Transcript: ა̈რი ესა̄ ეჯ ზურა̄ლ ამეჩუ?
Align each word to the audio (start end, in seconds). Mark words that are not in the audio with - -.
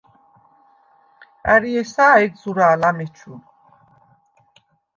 ა̈რი 1.53 1.71
ესა̄ 1.81 2.13
ეჯ 2.23 2.33
ზურა̄ლ 2.41 2.81
ამეჩუ? 2.89 3.33